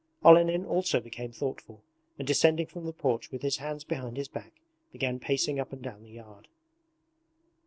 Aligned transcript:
Olenin 0.25 0.65
also 0.65 0.99
became 0.99 1.31
thoughtful, 1.31 1.83
and 2.17 2.27
descending 2.27 2.65
from 2.65 2.85
the 2.85 2.91
porch 2.91 3.29
with 3.31 3.43
his 3.43 3.57
hands 3.57 3.83
behind 3.83 4.17
his 4.17 4.27
back 4.27 4.53
began 4.91 5.19
pacing 5.19 5.59
up 5.59 5.71
and 5.71 5.83
down 5.83 6.01
the 6.01 6.09
yard. 6.09 6.47